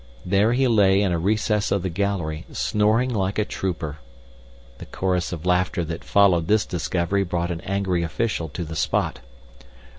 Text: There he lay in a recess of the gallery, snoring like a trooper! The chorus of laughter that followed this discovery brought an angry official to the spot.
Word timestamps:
There 0.25 0.53
he 0.53 0.67
lay 0.67 1.03
in 1.03 1.11
a 1.11 1.19
recess 1.19 1.71
of 1.71 1.83
the 1.83 1.89
gallery, 1.89 2.47
snoring 2.51 3.13
like 3.13 3.37
a 3.37 3.45
trooper! 3.45 3.99
The 4.79 4.87
chorus 4.87 5.31
of 5.31 5.45
laughter 5.45 5.83
that 5.85 6.03
followed 6.03 6.47
this 6.47 6.65
discovery 6.65 7.23
brought 7.23 7.51
an 7.51 7.61
angry 7.61 8.01
official 8.01 8.49
to 8.49 8.63
the 8.63 8.75
spot. 8.75 9.19